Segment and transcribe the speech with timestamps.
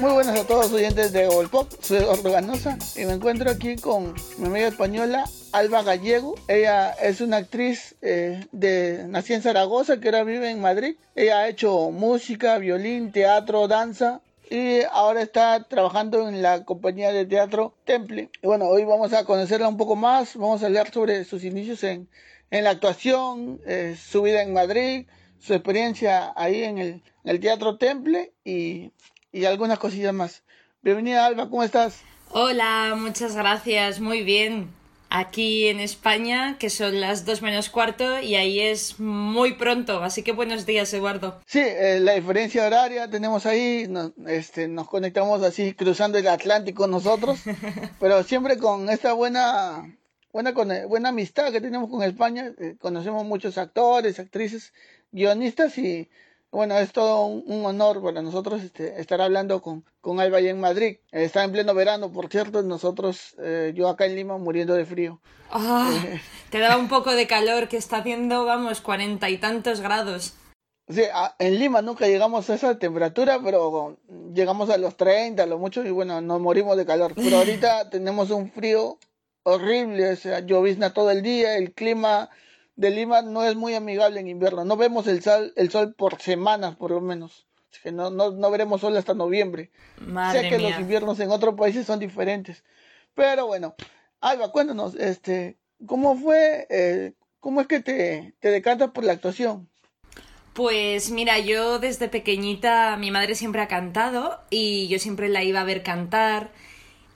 [0.00, 4.14] Muy buenas a todos oyentes de Pop, soy Eduardo Ganosa y me encuentro aquí con
[4.38, 6.36] mi amiga española Alba Gallego.
[6.48, 10.96] Ella es una actriz eh, de nacida en Zaragoza que ahora vive en Madrid.
[11.14, 17.26] Ella ha hecho música, violín, teatro, danza y ahora está trabajando en la compañía de
[17.26, 18.30] teatro Temple.
[18.42, 21.84] Y bueno, hoy vamos a conocerla un poco más, vamos a hablar sobre sus inicios
[21.84, 22.08] en,
[22.50, 25.06] en la actuación, eh, su vida en Madrid,
[25.40, 28.92] su experiencia ahí en el, en el teatro Temple y
[29.32, 30.42] y algunas cosillas más.
[30.82, 32.00] Bienvenida Alba, ¿cómo estás?
[32.30, 34.70] Hola, muchas gracias, muy bien.
[35.12, 40.22] Aquí en España, que son las dos menos cuarto y ahí es muy pronto, así
[40.22, 41.40] que buenos días, Eduardo.
[41.46, 46.86] Sí, eh, la diferencia horaria tenemos ahí, nos, este, nos conectamos así cruzando el Atlántico
[46.86, 47.40] nosotros,
[47.98, 49.98] pero siempre con esta buena,
[50.32, 50.52] buena,
[50.86, 54.72] buena amistad que tenemos con España, eh, conocemos muchos actores, actrices,
[55.12, 56.08] guionistas y
[56.52, 60.98] bueno, es todo un, honor para nosotros este, estar hablando con, con Alba en Madrid.
[61.12, 65.20] está en pleno verano, por cierto, nosotros, eh, yo acá en Lima muriendo de frío.
[65.50, 69.80] Ah, eh, te da un poco de calor, que está haciendo, vamos, cuarenta y tantos
[69.80, 70.34] grados.
[70.88, 71.02] Sí,
[71.38, 73.96] en Lima nunca llegamos a esa temperatura, pero
[74.34, 77.12] llegamos a los 30, a lo mucho, y bueno, nos morimos de calor.
[77.14, 78.98] Pero ahorita tenemos un frío
[79.44, 82.28] horrible, o sea, llovizna todo el día, el clima
[82.80, 84.64] de Lima no es muy amigable en invierno.
[84.64, 87.46] No vemos el sol, el sol por semanas, por lo menos.
[87.82, 89.70] que no, no, no veremos sol hasta noviembre.
[90.32, 92.64] sé que los inviernos en otros países son diferentes.
[93.14, 93.74] Pero bueno,
[94.22, 99.68] Alba, cuéntanos, este, ¿cómo fue, eh, cómo es que te, te decantas por la actuación?
[100.54, 105.60] Pues mira, yo desde pequeñita mi madre siempre ha cantado y yo siempre la iba
[105.60, 106.50] a ver cantar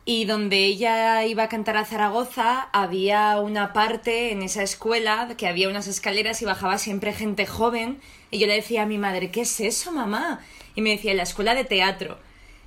[0.07, 5.47] y donde ella iba a cantar a Zaragoza había una parte en esa escuela que
[5.47, 7.99] había unas escaleras y bajaba siempre gente joven
[8.31, 10.41] y yo le decía a mi madre, ¿qué es eso, mamá?
[10.75, 12.19] Y me decía, la escuela de teatro.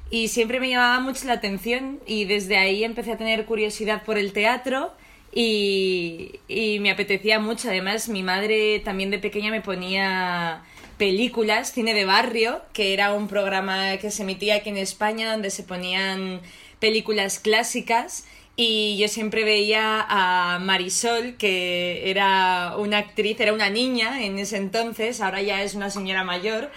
[0.09, 4.17] Y siempre me llamaba mucho la atención y desde ahí empecé a tener curiosidad por
[4.17, 4.93] el teatro
[5.33, 7.67] y, y me apetecía mucho.
[7.67, 10.63] Además, mi madre también de pequeña me ponía
[10.97, 15.49] películas, cine de barrio, que era un programa que se emitía aquí en España donde
[15.49, 16.41] se ponían
[16.79, 18.25] películas clásicas
[18.59, 24.57] y yo siempre veía a Marisol, que era una actriz, era una niña en ese
[24.57, 26.71] entonces, ahora ya es una señora mayor,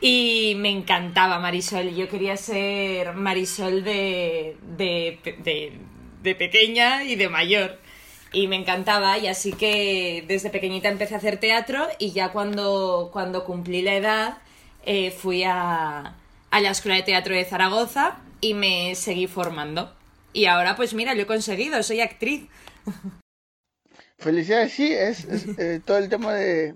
[0.00, 1.94] y me encantaba Marisol.
[1.94, 5.18] Yo quería ser Marisol de, de,
[6.22, 7.78] de, pequeña y de mayor.
[8.32, 13.10] Y me encantaba, y así que desde pequeñita empecé a hacer teatro y ya cuando,
[13.12, 14.38] cuando cumplí la edad
[14.84, 16.16] eh, fui a,
[16.50, 19.94] a la Escuela de Teatro de Zaragoza y me seguí formando.
[20.32, 22.48] Y ahora, pues mira, lo he conseguido, soy actriz.
[24.18, 25.26] Felicidades, sí, es,
[25.58, 26.74] eh, todo el tema de,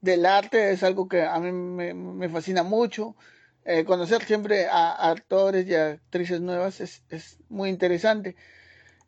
[0.00, 3.16] del arte es algo que a mí me, fascina mucho.
[3.64, 8.34] Eh, conocer siempre a, actores y actrices nuevas es, es, muy interesante.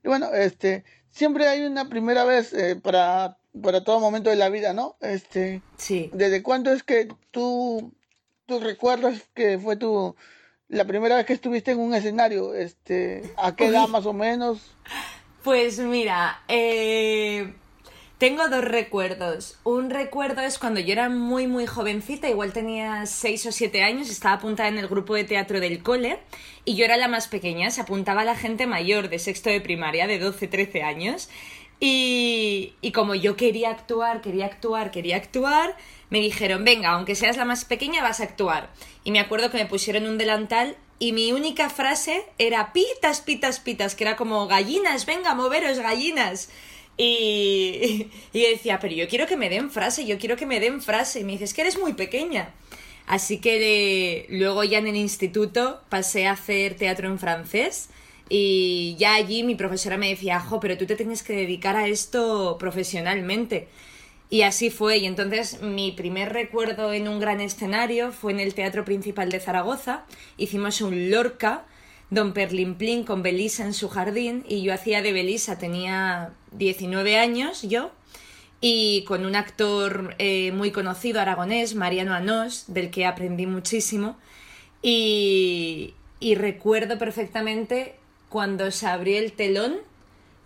[0.02, 4.50] Y bueno, este, siempre hay una primera vez eh, para, para todo momento de la
[4.50, 4.96] vida, ¿no?
[5.00, 6.10] Este, sí.
[6.14, 7.92] ¿Desde cuándo es que tú,
[8.46, 10.14] tú recuerdas que fue tu,
[10.74, 14.74] la primera vez que estuviste en un escenario, este, ¿a qué edad más o menos?
[15.44, 17.54] Pues mira, eh,
[18.18, 19.58] tengo dos recuerdos.
[19.62, 24.10] Un recuerdo es cuando yo era muy, muy jovencita, igual tenía seis o siete años,
[24.10, 26.18] estaba apuntada en el grupo de teatro del cole
[26.64, 30.08] y yo era la más pequeña, se apuntaba la gente mayor de sexto de primaria,
[30.08, 31.28] de 12, 13 años.
[31.86, 35.76] Y, como yo quería actuar, quería actuar, quería actuar,
[36.08, 38.70] me dijeron, venga, aunque seas la más pequeña, vas a actuar.
[39.04, 43.60] Y me acuerdo que me pusieron un delantal y mi única frase era pitas, pitas,
[43.60, 46.48] pitas, que era como gallinas, venga, moveros, gallinas.
[46.96, 50.80] Y, y decía, pero yo quiero que me den frase, yo quiero que me den
[50.80, 51.20] frase.
[51.20, 52.54] Y me dices que eres muy pequeña.
[53.06, 57.90] Así que luego ya en el instituto pasé a hacer teatro en francés
[58.28, 61.86] y ya allí mi profesora me decía, jo, pero tú te tienes que dedicar a
[61.86, 63.68] esto profesionalmente.
[64.30, 64.98] Y así fue.
[64.98, 69.40] Y entonces mi primer recuerdo en un gran escenario fue en el Teatro Principal de
[69.40, 70.04] Zaragoza.
[70.38, 71.66] Hicimos un Lorca,
[72.10, 74.44] Don Perlimplín con Belisa en su jardín.
[74.48, 77.90] Y yo hacía de Belisa, tenía 19 años yo.
[78.60, 84.16] Y con un actor eh, muy conocido aragonés, Mariano Anós, del que aprendí muchísimo.
[84.80, 87.96] Y, y recuerdo perfectamente
[88.34, 89.76] cuando se abrió el telón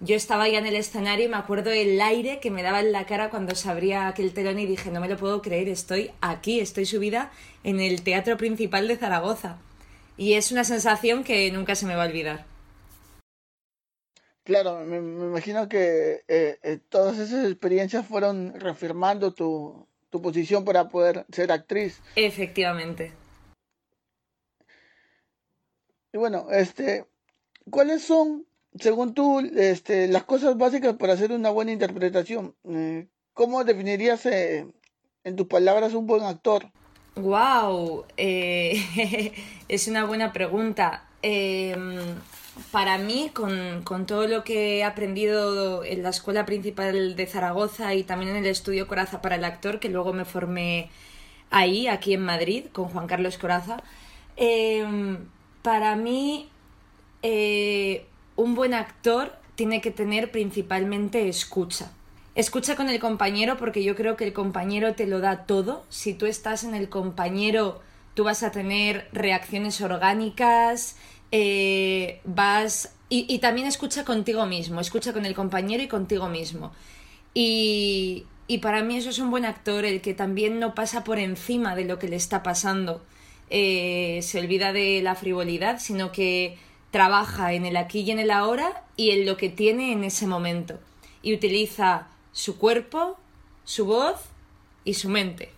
[0.00, 2.93] yo estaba ya en el escenario y me acuerdo el aire que me daba en
[2.93, 6.11] la cara cuando se abría aquel telón y dije, no me lo puedo creer, estoy
[6.20, 7.32] aquí, estoy subida
[7.64, 9.56] en el teatro principal de Zaragoza.
[10.19, 12.44] Y es una sensación que nunca se me va a olvidar.
[14.44, 20.90] Claro, me, imagino que eh, eh, todas esas experiencias fueron reafirmando tu, tu posición para
[20.90, 22.02] poder ser actriz.
[22.17, 23.12] Efectivamente.
[26.12, 27.06] Y bueno, este,
[27.70, 28.46] ¿cuáles son,
[28.78, 32.54] según tú, este, las cosas básicas para hacer una buena interpretación?
[32.64, 34.66] Eh, ¿Cómo definirías eh,
[35.24, 36.70] en tus palabras un buen actor?
[37.16, 39.32] Wow, eh,
[39.68, 41.04] es una buena pregunta.
[41.22, 41.96] Em,
[42.70, 48.04] para mí, con, todo lo que he aprendido en la Escuela Principal de Zaragoza y
[48.04, 50.90] también en el estudio Coraza para el actor, que luego me formé
[51.50, 53.82] ahí, aquí en Madrid, con Juan Carlos Coraza,
[54.36, 55.28] em,
[55.62, 56.48] para mí
[57.22, 58.06] eh,
[58.36, 61.90] un buen actor tiene que tener principalmente escucha.
[62.34, 65.84] Escucha con el compañero porque yo creo que el compañero te lo da todo.
[65.88, 67.80] Si tú estás en el compañero,
[68.14, 70.96] tú vas a tener reacciones orgánicas,
[71.32, 72.94] eh, vas...
[73.10, 76.72] Y, también escucha contigo mismo, escucha con el compañero y contigo mismo.
[77.32, 81.18] Y, y, para mí eso es un buen actor, el que también no pasa por
[81.18, 83.00] encima de lo que le está pasando.
[83.50, 86.58] Eh, se olvida de la frivolidad, sino que
[86.90, 90.26] trabaja en el aquí y en el ahora y en lo que tiene en ese
[90.26, 90.79] momento.
[91.23, 93.19] Y utiliza su cuerpo,
[93.64, 94.17] su voz
[94.85, 95.50] y su mente.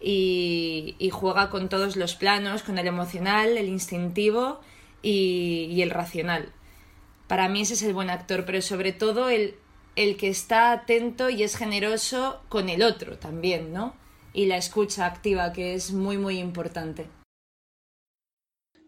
[0.00, 4.60] Y, y juega con todos los planos, con el emocional, el instintivo
[5.02, 6.52] y, el racional.
[7.28, 9.56] Para mí ese es el buen actor, pero sobre todo el,
[9.96, 13.94] el que está atento y es generoso con el otro también, ¿no?
[14.32, 17.06] Y la escucha activa, que es muy, muy importante.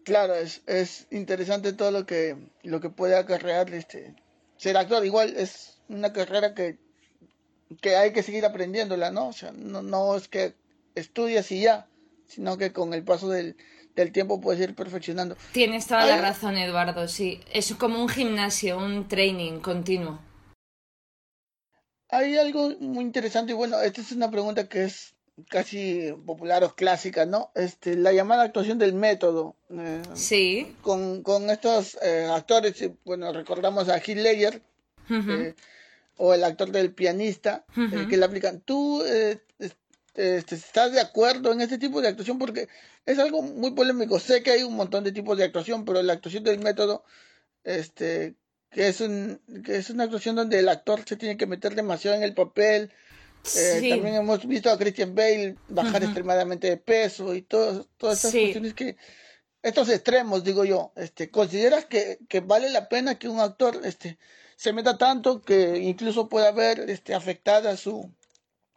[0.03, 4.15] Claro, es, es interesante todo lo que, lo que puede acarrear este,
[4.57, 5.05] ser actor.
[5.05, 6.77] Igual es una carrera que,
[7.81, 9.27] que hay que seguir aprendiéndola, ¿no?
[9.27, 10.55] O sea, no, no es que
[10.95, 11.87] estudias y ya,
[12.27, 13.55] sino que con el paso del,
[13.95, 15.35] del tiempo puedes ir perfeccionando.
[15.51, 17.41] Tienes toda la razón, Eduardo, sí.
[17.51, 20.19] Es como un gimnasio, un training continuo.
[22.09, 25.15] Hay algo muy interesante y bueno, esta es una pregunta que es
[25.47, 27.51] casi popular o clásica, ¿no?
[27.55, 29.55] Este, la llamada actuación del método.
[29.69, 30.75] Eh, sí.
[30.81, 34.61] Con, con estos eh, actores, bueno, recordamos a Heath Ledger,
[35.09, 35.55] eh,
[36.17, 37.65] o el actor del pianista,
[38.09, 38.61] que le aplican.
[38.61, 42.37] ¿Tú este, estás de acuerdo en este tipo de actuación?
[42.37, 42.67] Porque
[43.05, 44.19] es algo muy polémico.
[44.19, 47.03] Sé que hay un montón de tipos de actuación, pero la actuación del método,
[47.63, 48.35] este,
[48.71, 52.17] que es, un, que es una actuación donde el actor se tiene que meter demasiado
[52.17, 52.91] en el papel.
[53.55, 58.31] Eh, también hemos visto a Christian Bale bajar extremadamente de peso y todo, todas estas
[58.31, 58.97] cuestiones que
[59.61, 64.17] estos extremos digo yo este consideras que, que, vale la pena que un actor este
[64.55, 68.11] se meta tanto que incluso pueda ver este afectada su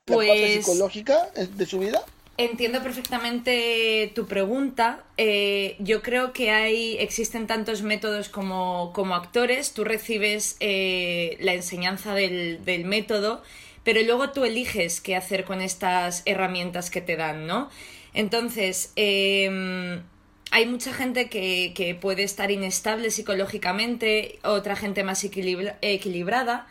[0.06, 2.04] la parte pues psicológica de su vida
[2.38, 5.04] Entiendo perfectamente tu pregunta.
[5.18, 9.74] Eh, yo creo que hay, existen tantos métodos como, como actores.
[9.74, 13.42] Tú recibes eh, la enseñanza del, del, método,
[13.84, 17.70] pero luego tú eliges qué hacer con estas herramientas que te dan, ¿no?
[18.14, 20.02] Entonces, em,
[20.50, 26.66] hay mucha gente que, que, puede estar inestable psicológicamente, otra gente más equilibrada.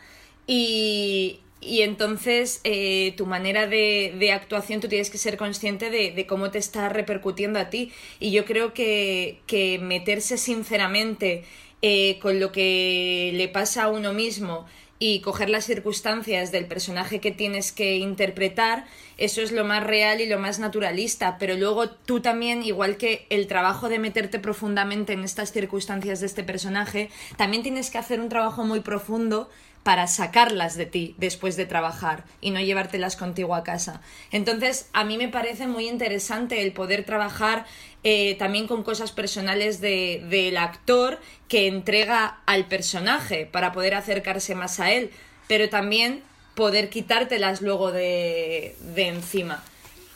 [0.46, 6.10] Y, y entonces eh, tu manera de, de, actuación tú tienes que ser consciente de,
[6.10, 7.92] de, cómo te está repercutiendo a ti.
[8.20, 11.44] Y yo creo que, que meterse sinceramente
[11.82, 14.66] eh, con lo que le pasa a uno mismo
[15.04, 18.84] y coger las circunstancias del personaje que tienes que interpretar,
[19.18, 21.38] eso es lo más real y lo más naturalista.
[21.40, 26.26] Pero luego tú también, igual que el trabajo de meterte profundamente en estas circunstancias de
[26.26, 29.50] este personaje, también tienes que hacer un trabajo muy profundo
[29.82, 34.00] para sacarlas de ti después de trabajar y no llevártelas contigo a casa.
[34.30, 37.66] Entonces, a mí me parece muy interesante el poder trabajar
[38.04, 44.54] eh, también con cosas personales de, del actor que entrega al personaje para poder acercarse
[44.54, 45.10] más a él,
[45.48, 46.22] pero también
[46.54, 49.62] poder quitártelas luego de, de encima.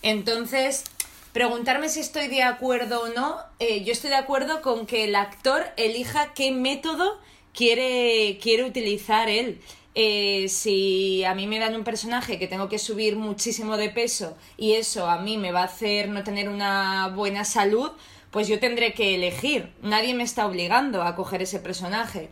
[0.02, 0.84] Entonces,
[1.32, 5.16] preguntarme si estoy de acuerdo o no, eh, yo estoy de acuerdo con que el
[5.16, 7.20] actor elija qué método
[7.56, 9.60] quiere, quiere utilizar él.
[9.94, 14.36] Eh, si a mí me dan un personaje que tengo que subir muchísimo de peso
[14.58, 17.90] y eso a mí me va a hacer no tener una buena salud,
[18.30, 19.72] pues yo tendré que elegir.
[19.82, 22.28] Nadie me está obligando a coger ese personaje.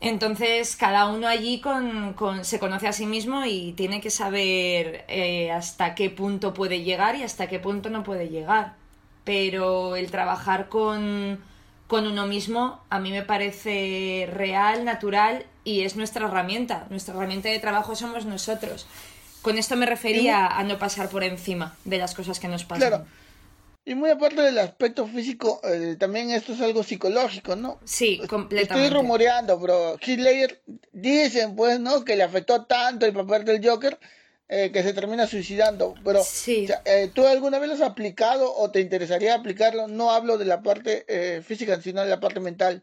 [0.00, 5.04] Entonces, cada uno allí con, con, se conoce a sí mismo y tiene que saber
[5.08, 8.74] eh, hasta qué punto puede llegar y hasta qué punto no puede llegar.
[9.24, 11.40] Pero el trabajar con,
[11.90, 16.86] con uno mismo a mí me parece real, natural y es nuestra herramienta.
[16.88, 18.86] Nuestra herramienta de trabajo somos nosotros.
[19.42, 22.88] Con esto me refería a no pasar por encima de las cosas que nos pasan.
[22.88, 23.06] Claro.
[23.84, 27.80] Y muy aparte del aspecto físico, eh, también esto es algo psicológico, ¿no?
[27.82, 28.86] Sí, completamente.
[28.86, 30.60] Estoy rumoreando, pero Heath
[30.92, 32.04] dicen, pues, ¿no?
[32.04, 33.98] Que le afectó tanto el papel del Joker
[34.52, 35.94] eh, que se termina suicidando.
[36.04, 36.66] Pero, Sí.
[36.84, 39.86] eh, ¿tú alguna vez lo has aplicado o te interesaría aplicarlo?
[39.86, 42.82] No hablo de la parte eh, física, sino de la parte mental.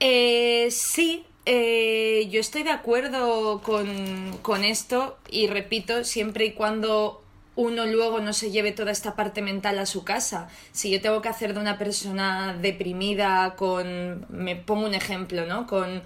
[0.00, 7.22] Eh, sí, yo estoy de acuerdo con, con esto y repito, siempre y cuando
[7.56, 10.48] uno luego no se lleve toda esta parte mental a su casa.
[10.72, 15.66] Si yo tengo que hacer de una persona deprimida con, me pongo un ejemplo, ¿no?
[15.66, 16.02] Con,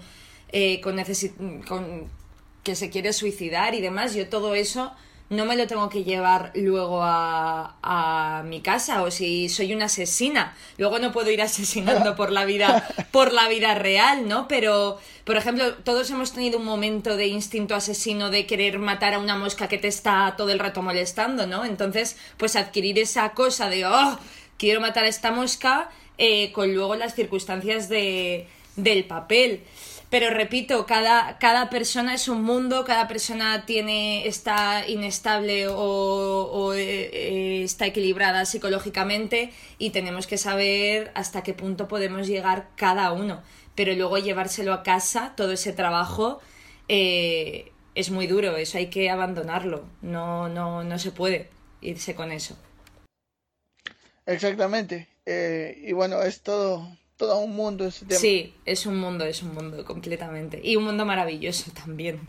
[0.51, 0.97] eh, con,
[1.67, 2.09] con
[2.63, 4.93] que se quiere suicidar y demás, yo todo eso
[5.29, 9.85] no me lo tengo que llevar luego a, a mi casa o si soy una
[9.85, 10.55] asesina.
[10.77, 15.37] Luego no puedo ir asesinando por la vida por la vida real no pero por
[15.37, 19.67] ejemplo todos hemos tenido un momento de instinto asesino de querer matar a una mosca
[19.67, 24.19] que te está todo el rato molestando no entonces pues adquirir esa cosa de oh
[24.57, 29.63] quiero matar a esta mosca eh, con luego las circunstancias de, del papel
[30.13, 37.63] pero repito, cada, cada persona es un mundo, cada persona tiene, está inestable o, eh,
[37.63, 43.41] está equilibrada psicológicamente y tenemos que saber hasta qué punto podemos llegar cada uno.
[43.73, 46.39] Pero luego llevárselo a casa, todo ese trabajo,
[46.89, 51.49] eh, es muy duro, eso hay que abandonarlo, no, no, no se puede
[51.81, 52.55] irse con eso.
[54.27, 55.07] Exactamente.
[55.25, 56.87] Eh, y bueno, es todo,
[57.27, 58.19] todo un mundo ese tema.
[58.19, 60.59] Sí, es un mundo, es un mundo completamente.
[60.63, 62.19] Y un mundo maravilloso también.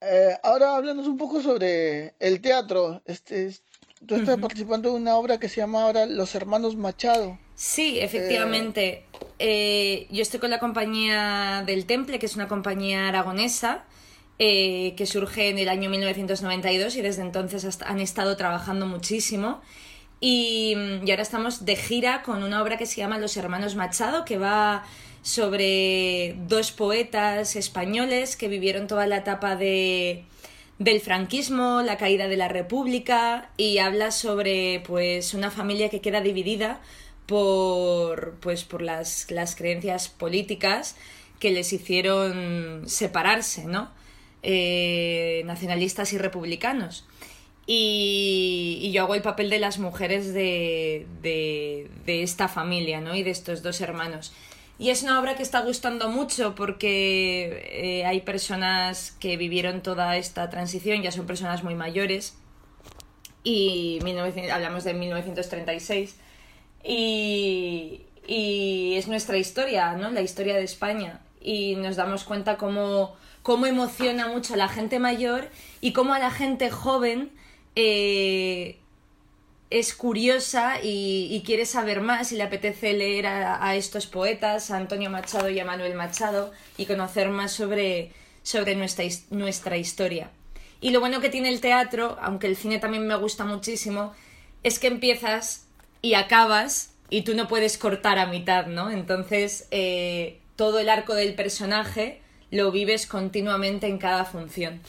[0.00, 3.02] Eh, ahora háblanos un poco sobre el teatro.
[3.06, 3.62] Este, es-
[4.06, 7.38] tú estás participando en una obra que se llama ahora Los Hermanos Machado.
[7.54, 9.04] Sí, efectivamente.
[9.38, 13.84] Eh, yo estoy con la compañía del Temple, que es una compañía aragonesa,
[14.38, 19.62] eh, que surge en el año 1992 y desde entonces han estado trabajando muchísimo.
[20.20, 23.74] Y, mm, y ahora estamos de gira con una obra que se llama Los Hermanos
[23.76, 24.84] Machado, que va
[25.22, 30.24] sobre dos poetas españoles que vivieron toda la etapa de,
[30.78, 36.20] del franquismo, la caída de la República y habla sobre pues una familia que queda
[36.20, 36.80] dividida
[37.26, 40.96] por pues por las, las creencias políticas
[41.40, 43.90] que les hicieron separarse, ¿no?
[44.42, 47.04] Eh, nacionalistas y republicanos.
[47.66, 53.14] Y, y yo hago el papel de las mujeres de, de, de esta familia, ¿no?
[53.16, 54.32] Y de estos dos hermanos.
[54.78, 60.16] Y es una obra que está gustando mucho porque eh, hay personas que vivieron toda
[60.16, 62.36] esta transición, ya son personas muy mayores,
[63.42, 66.16] y 1900 hablamos de 1936,
[66.84, 70.10] y, y es nuestra historia, ¿no?
[70.10, 71.20] La historia de España.
[71.40, 75.48] Y nos damos cuenta cómo, cómo emociona mucho a la gente mayor
[75.80, 77.30] y cómo a la gente joven
[77.76, 78.78] eh,
[79.70, 85.10] es curiosa y, quiere saber más y le apetece leer a, estos poetas, a Antonio
[85.10, 90.30] Machado y a Manuel Machado, y conocer más sobre, sobre nuestra, nuestra historia.
[90.80, 94.14] Y lo bueno que tiene el teatro, aunque el cine también me gusta muchísimo,
[94.62, 95.66] es que empiezas
[96.02, 98.90] y acabas y tú no puedes cortar a mitad, ¿no?
[98.90, 104.80] Entonces, eh, todo el arco del personaje lo vives continuamente en cada función.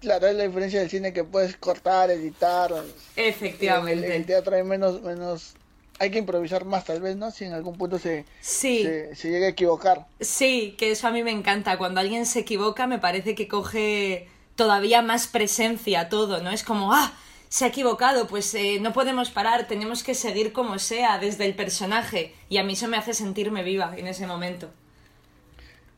[0.00, 2.70] Claro, es la diferencia del cine que puedes cortar, editar.
[2.70, 4.16] En el, Efectivamente.
[4.16, 5.54] el teatro hay menos, menos,
[5.98, 7.30] hay que improvisar más tal vez, ¿no?
[7.32, 8.82] Si en algún punto se, Sí.
[8.84, 10.06] se, se llega a equivocar.
[10.20, 11.78] Sí, que eso a mí me encanta.
[11.78, 16.50] Cuando alguien se equivoca me parece que coge todavía más presencia todo, ¿no?
[16.50, 17.12] Es como, ah,
[17.48, 21.54] se ha equivocado, pues eh, no podemos parar, tenemos que seguir como sea desde el
[21.56, 22.34] personaje.
[22.48, 24.70] Y a mí eso me hace sentirme viva en ese momento.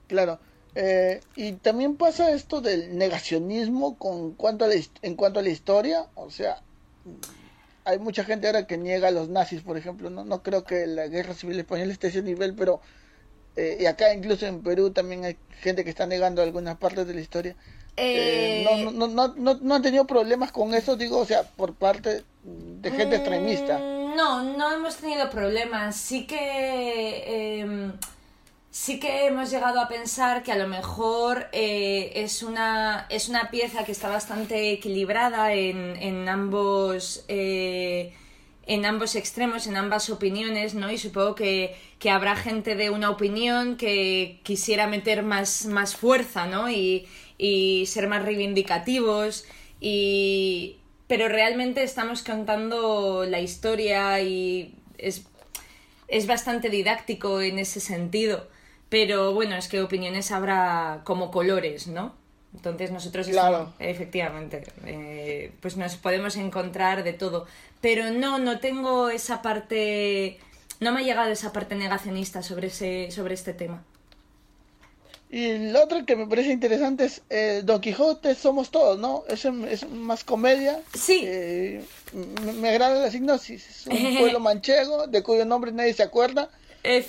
[0.06, 0.38] Claro.
[0.74, 5.48] Eh, y también pasa esto del negacionismo con cuanto a la en cuanto a la
[5.48, 6.06] historia.
[6.14, 6.62] O sea,
[7.84, 10.10] hay mucha gente ahora que niega a los nazis, por ejemplo.
[10.10, 12.80] No, no creo que la guerra civil española esté a ese nivel, pero
[13.56, 17.14] eh, y acá incluso en Perú también hay gente que está negando algunas partes de
[17.14, 17.56] la historia.
[17.96, 21.74] Eh, no, no, no, no, no han tenido problemas con eso, digo, o sea, por
[21.74, 23.78] parte de gente extremista.
[23.78, 25.96] Mm, No, no hemos tenido problemas.
[25.96, 27.90] Sí que.
[28.70, 33.50] Sí que hemos llegado a pensar que a lo mejor eh, es, una, es una
[33.50, 37.24] pieza que está bastante equilibrada en, en ambos.
[37.28, 38.12] eh,
[38.66, 40.92] en ambos extremos, en ambas opiniones, ¿no?
[40.92, 46.46] Y supongo que, que habrá gente de una opinión que quisiera meter más, más fuerza,
[46.46, 46.70] ¿no?
[46.70, 49.44] Y, y ser más reivindicativos.
[49.80, 50.76] Y...
[51.08, 55.24] Pero realmente estamos contando la historia y es,
[56.06, 58.46] es bastante didáctico en ese sentido.
[58.90, 62.14] Pero bueno, es que opiniones habrá como colores, ¿no?
[62.52, 63.56] Entonces nosotros Claro.
[63.58, 67.46] estamos, efectivamente, eh, pues nos podemos encontrar de todo.
[67.80, 70.38] Pero no, no tengo esa parte,
[70.80, 73.84] no me ha llegado esa parte negacionista sobre ese, sobre este tema.
[75.32, 79.22] Y lo otro que me parece interesante es eh, Don Quijote Somos Todos, ¿no?
[79.28, 80.82] Es, es más comedia.
[80.92, 81.22] Sí.
[81.24, 81.84] Eh,
[82.56, 83.64] me, agrada la signosis.
[83.70, 86.50] Es un pueblo manchego de cuyo nombre nadie se acuerda.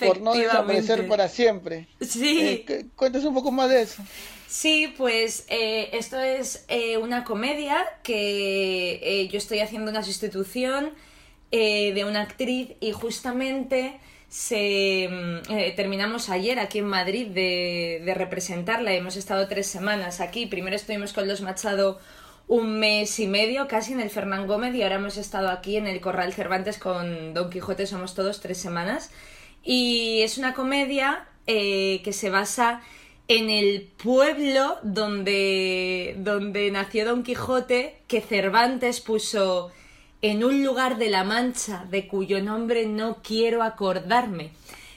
[0.06, 1.88] Por no desaparecer para siempre.
[2.02, 2.66] Sí.
[2.68, 4.04] Eh, cuéntese un poco más de eso.
[4.48, 10.92] Sí, pues eh, esto es eh, una comedia que yo estoy haciendo una sustitución
[11.52, 14.00] de una actriz y justamente
[14.30, 18.94] se mm, terminamos ayer aquí en Madrid de, de, representarla.
[18.94, 20.46] Hemos estado tres semanas aquí.
[20.46, 22.00] Primero estuvimos con los Machado
[22.52, 25.88] un mes y medio casi en el Fernán Gómez y ahora hemos estado aquí en
[25.88, 29.10] el Corral Cervantes con Don Quijote Somos Todos tres semanas.
[29.64, 32.82] Y es una comedia eh, que se basa
[33.28, 39.72] en el pueblo donde, donde nació Don Quijote, que Cervantes puso
[40.22, 44.52] en un lugar de la Mancha de cuyo nombre no quiero acordarme.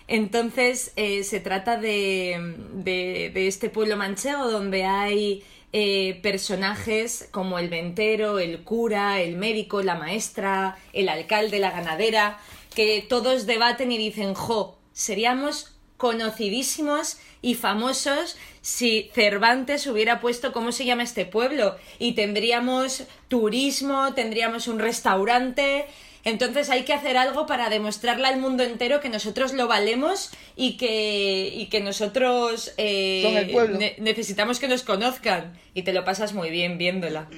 [0.06, 5.42] Entonces eh, se trata de, de, este pueblo manchego donde hay
[5.72, 12.38] eh, personajes como el ventero, el cura, el médico, la maestra, el alcalde, la ganadera,
[12.74, 20.72] que todos debaten y dicen, jo, seríamos conocidísimos y famosos si Cervantes hubiera puesto cómo
[20.72, 25.86] se llama este pueblo y tendríamos turismo, tendríamos un restaurante.
[26.24, 30.78] Entonces hay que hacer algo para demostrarle al mundo entero que nosotros lo valemos y
[30.78, 35.58] que, y que nosotros eh, necesitamos que nos conozcan.
[35.74, 37.28] Y te lo pasas muy bien viéndola.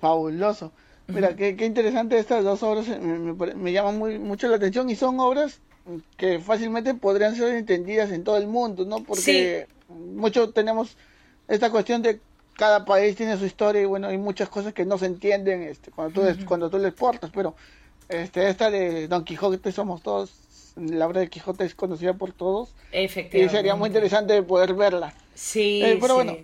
[0.00, 0.72] Fabuloso.
[1.12, 4.96] Mira, qué, qué interesante estas dos obras, eh, me, llaman muy, mucho la atención y
[4.96, 5.60] son obras
[6.16, 9.02] que fácilmente podrían ser entendidas en todo el mundo, ¿no?
[9.02, 10.96] Porque mucho tenemos
[11.48, 12.20] esta cuestión de
[12.56, 15.90] cada país tiene su historia y bueno, hay muchas cosas que no se entienden este,
[15.90, 17.54] cuando, tú, cuando tú les portas, pero
[18.08, 20.30] este, esta de Don Quijote somos todos,
[20.76, 22.74] la obra de Quijote es conocida por todos.
[22.92, 23.38] Efectivamente.
[23.38, 25.14] Y sería muy interesante poder verla.
[25.34, 26.24] Sí, eh, pero sí.
[26.24, 26.36] bueno,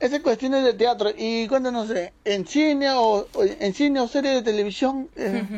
[0.00, 1.10] es cuestiones de teatro.
[1.10, 5.08] Y no sé, ¿en cine o, en cine o serie de televisión?
[5.16, 5.42] Eh.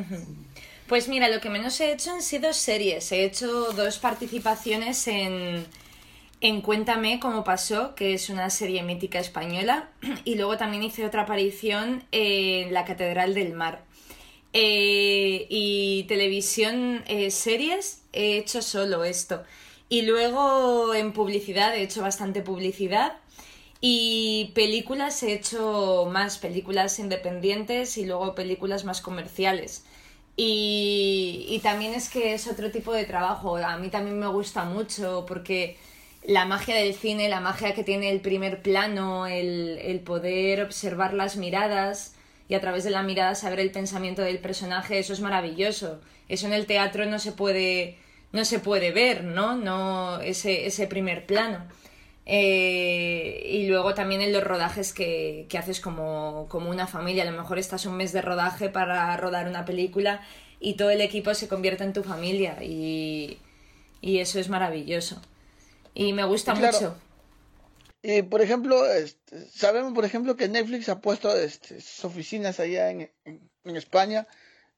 [0.88, 3.12] Pues mira, lo que menos he hecho han sido series.
[3.12, 5.66] He hecho dos participaciones en,
[6.40, 9.90] en Cuéntame cómo pasó, que es una serie mítica española.
[10.24, 13.84] Y luego también hice otra aparición en La Catedral del Mar.
[14.54, 19.44] Eh, y televisión, eh, series, he hecho solo esto.
[19.90, 23.18] Y luego en publicidad, he hecho bastante publicidad.
[23.80, 29.84] Y películas he hecho más películas independientes y luego películas más comerciales.
[30.36, 33.56] Y, y, también es que es otro tipo de trabajo.
[33.56, 35.76] A mí también me gusta mucho porque
[36.24, 41.14] la magia del cine, la magia que tiene el primer plano, el, el poder observar
[41.14, 42.14] las miradas
[42.48, 46.00] y a través de la mirada saber el pensamiento del personaje, eso es maravilloso.
[46.28, 47.98] Eso en el teatro no se puede,
[48.32, 49.56] no se puede ver, ¿no?
[49.56, 51.66] no ese, ese primer plano.
[52.30, 57.22] Eh, y luego también en los rodajes que, que haces como, como, una familia.
[57.22, 60.20] A lo mejor estás un mes de rodaje para rodar una película
[60.60, 63.38] y todo el equipo se convierte en tu familia y,
[64.02, 65.22] y eso es maravilloso.
[65.94, 66.94] Y me gusta mucho.
[68.02, 72.90] Y por ejemplo, este, sabemos por ejemplo que Netflix ha puesto este, sus oficinas allá
[72.90, 74.26] en, en, España.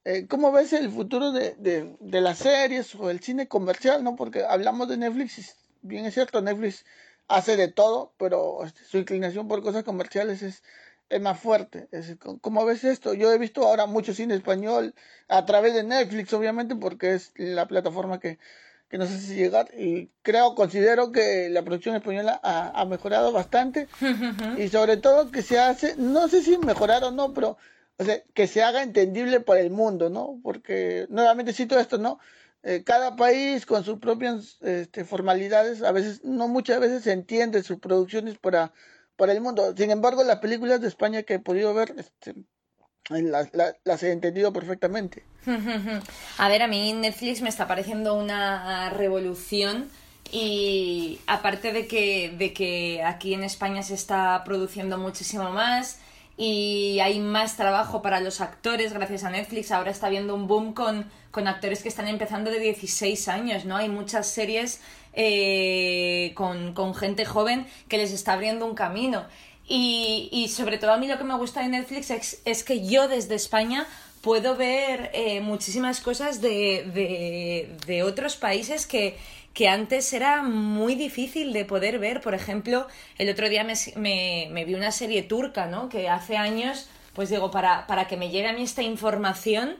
[0.04, 4.04] Eh, ¿Cómo ves el futuro de, de, de, las series o el cine comercial?
[4.04, 6.84] no Porque hablamos de Netflix, bien es cierto, Netflix
[7.30, 10.62] hace de todo, pero su inclinación por cosas comerciales es,
[11.08, 11.88] es más fuerte.
[11.92, 13.14] Es, ¿Cómo ves esto?
[13.14, 14.94] Yo he visto ahora mucho cine español
[15.28, 18.38] a través de Netflix, obviamente, porque es la plataforma que,
[18.88, 23.86] que nos hace llegar y creo, considero que la producción española ha, ha mejorado bastante
[24.58, 27.56] y sobre todo que se hace, no sé si mejorar o no, pero
[28.00, 30.40] o sea, que se haga entendible para el mundo, ¿no?
[30.42, 32.18] Porque nuevamente cito esto, ¿no?
[32.62, 37.62] Eh, cada país con sus propias este, formalidades, a veces, no muchas veces se entiende
[37.62, 38.72] sus producciones para,
[39.16, 39.74] para el mundo.
[39.76, 42.34] Sin embargo, las películas de España que he podido ver, este,
[43.08, 43.50] las,
[43.84, 45.24] las, he entendido perfectamente.
[46.38, 49.88] A ver, a mí Netflix me está pareciendo una revolución
[50.30, 55.98] y aparte de que, de que aquí en España se está produciendo muchísimo más,
[56.40, 59.70] y hay más trabajo para los actores gracias a Netflix.
[59.72, 63.76] Ahora está habiendo un boom con, con actores que están empezando de 16 años, ¿no?
[63.76, 64.80] Hay muchas series
[65.12, 69.26] eh, con, con, gente joven que les está abriendo un camino.
[69.68, 72.86] Y, y, sobre todo a mí lo que me gusta de Netflix es, es que
[72.88, 73.86] yo desde España
[74.22, 79.18] puedo ver eh, muchísimas cosas de, de, de otros países que
[79.54, 82.20] que antes era muy difícil de poder ver.
[82.20, 82.86] Por ejemplo,
[83.18, 83.74] el otro día me,
[84.50, 85.88] me, vi una serie turca, ¿no?
[85.88, 89.76] Que hace años, pues digo, para, para que me llegue a mí esta información,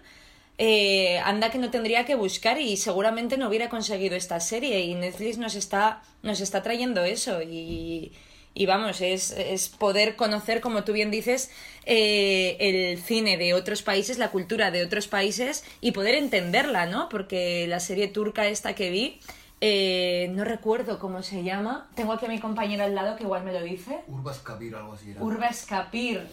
[0.59, 4.95] eh, anda que no tendría que buscar y seguramente no hubiera conseguido esta serie y
[4.95, 8.13] Netflix nos está, nos está trayendo eso y,
[8.53, 11.51] y vamos, es, es, poder conocer, como tú bien dices,
[11.87, 17.09] eh, el cine de otros países, la cultura de otros países y poder entenderla, ¿no?
[17.09, 19.21] Porque la serie turca esta que vi,
[19.61, 21.89] eh, no recuerdo cómo se llama.
[21.95, 24.01] Tengo aquí a mi compañero al lado que igual me lo dice.
[24.09, 25.11] Urbas Kabir, algo así.
[25.11, 25.23] Era.
[25.23, 26.27] Urbas Kapir.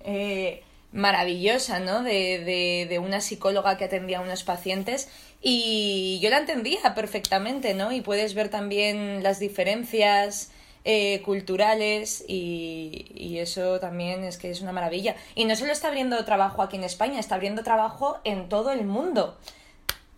[0.00, 2.02] Eh, maravillosa, ¿no?
[2.02, 5.08] De, de, de, una psicóloga que atendía a unos pacientes
[5.42, 7.92] y yo la entendía perfectamente, ¿no?
[7.92, 10.50] Y puedes ver también las diferencias
[10.84, 15.16] eh, culturales y, y, eso también es que es una maravilla.
[15.34, 18.84] Y no solo está abriendo trabajo aquí en España, está abriendo trabajo en todo el
[18.84, 19.36] mundo.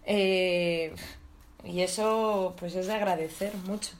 [0.04, 0.94] Eh,
[1.66, 3.92] y eso pues es de agradecer mucho.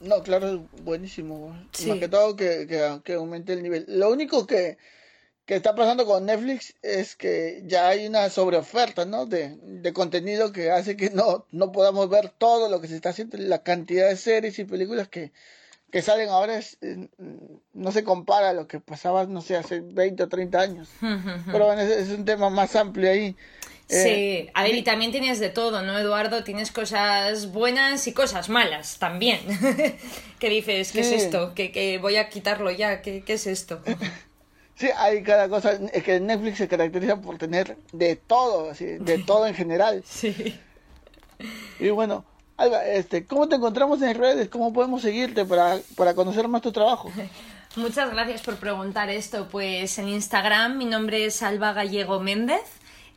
[0.00, 1.56] No, claro, es buenísimo.
[1.72, 1.88] Sí.
[1.88, 3.84] Más que todo que, que, que aumente el nivel.
[3.88, 4.78] Lo único que
[5.46, 9.26] que está pasando con Netflix es que ya hay una sobreoferta ¿no?
[9.26, 13.10] de, de contenido que hace que no, no podamos ver todo lo que se está
[13.10, 13.38] haciendo.
[13.38, 15.30] La cantidad de series y películas que,
[15.92, 16.78] que salen ahora es,
[17.72, 20.88] no se compara a lo que pasaba, no sé, hace 20 o 30 años.
[21.00, 23.36] Pero bueno, es, es un tema más amplio ahí.
[23.88, 26.42] Sí, eh, a ver, y también tienes de todo, ¿no, Eduardo?
[26.42, 29.40] Tienes cosas buenas y cosas malas también.
[30.40, 30.90] ¿Qué dices?
[30.90, 31.14] ¿Qué sí.
[31.14, 31.54] es esto?
[31.54, 33.00] ¿Que, que voy a quitarlo ya?
[33.00, 33.82] ¿Qué, qué es esto?
[34.78, 35.78] Sí, hay cada cosa.
[35.92, 40.02] Es que Netflix se caracteriza por tener de todo, así, de todo en general.
[40.06, 40.60] Sí.
[41.80, 42.26] Y bueno,
[42.58, 44.48] Alba, este, ¿cómo te encontramos en redes?
[44.48, 47.10] ¿Cómo podemos seguirte para, para conocer más tu trabajo?
[47.76, 49.48] Muchas gracias por preguntar esto.
[49.50, 52.60] Pues en Instagram mi nombre es Alba Gallego Méndez.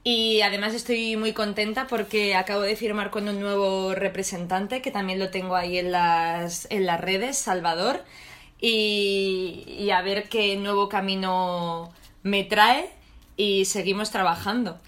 [0.04, 5.20] Y además estoy muy contenta porque acabo de firmar con un nuevo representante que también
[5.20, 8.04] lo tengo ahí en las, en las redes, Salvador
[8.62, 12.90] y, y, a ver qué nuevo camino me trae
[13.38, 14.80] y seguimos trabajando.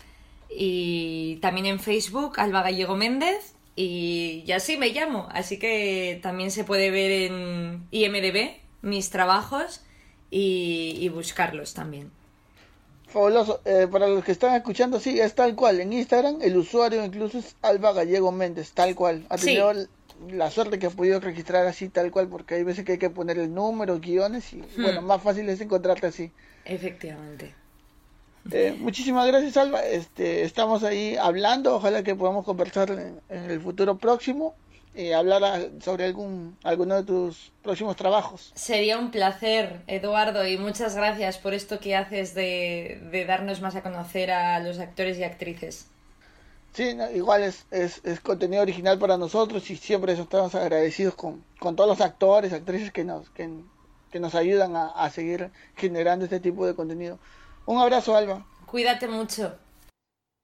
[0.49, 5.29] Y también en Facebook, Alba Gallego Méndez, y, y así me llamo.
[5.31, 9.81] Así que también se puede ver en IMDB mis trabajos
[10.29, 12.11] y, y buscarlos también.
[13.11, 13.61] Fabuloso.
[13.65, 15.79] Eh, para los que están escuchando, sí, es tal cual.
[15.79, 19.25] En Instagram el usuario incluso es Alba Gallego Méndez, tal cual.
[19.29, 19.87] Ha tenido sí
[20.29, 23.09] la suerte que he podido registrar así tal cual, porque hay veces que hay que
[23.09, 24.81] poner el número, guiones, y hmm.
[24.81, 26.31] bueno, más fácil es encontrarte así.
[26.65, 27.53] Efectivamente.
[28.51, 29.85] Eh, muchísimas gracias, Alba.
[29.85, 34.55] Este, estamos ahí hablando, ojalá que podamos conversar en, en el futuro próximo
[34.93, 38.51] y hablar sobre algún alguno de tus próximos trabajos.
[38.55, 43.75] Sería un placer, Eduardo, y muchas gracias por esto que haces de, de darnos más
[43.75, 45.87] a conocer a los actores y actrices.
[46.73, 51.43] Sí, no, igual es, es, es, contenido original para nosotros y siempre estamos agradecidos con,
[51.59, 53.49] con todos los actores, actrices que nos, que,
[54.09, 57.19] que nos ayudan a, a seguir generando este tipo de contenido.
[57.65, 58.45] Un abrazo, Alba.
[58.65, 59.53] Cuídate mucho.